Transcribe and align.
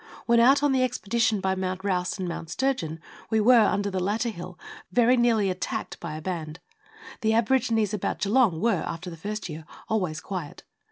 When 0.25 0.39
out 0.39 0.63
on 0.63 0.71
the 0.71 0.81
expedition 0.81 1.41
by 1.41 1.53
Mount 1.53 1.83
Rouse 1.83 2.17
and 2.17 2.27
Mount 2.27 2.49
Sturgeon 2.49 2.99
we 3.29 3.39
were, 3.39 3.61
under 3.67 3.91
the 3.91 3.99
latter 3.99 4.29
hill, 4.29 4.57
very 4.91 5.15
nearly 5.15 5.51
attacked 5.51 5.99
by 5.99 6.15
a 6.15 6.21
band. 6.23 6.59
The 7.21 7.35
aborigines 7.35 7.93
about 7.93 8.17
Geelong 8.17 8.59
were, 8.59 8.81
after 8.81 9.11
the 9.11 9.15
first 9.15 9.47
year, 9.47 9.63
always 9.89 10.19
quiet. 10.19 10.63